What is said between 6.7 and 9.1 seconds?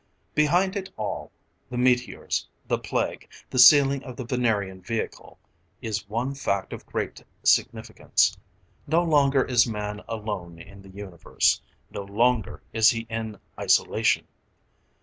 of great significance. No